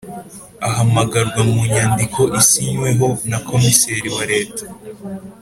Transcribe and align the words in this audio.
ahamagarwa 0.67 1.41
mu 1.51 1.61
nyandiko 1.73 2.21
isinyweho 2.41 3.07
nakomiseri 3.29 4.07
wa 4.15 4.23
leta 4.31 4.63